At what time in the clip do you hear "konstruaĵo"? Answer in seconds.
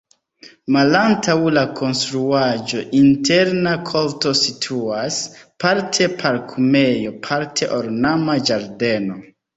1.79-2.81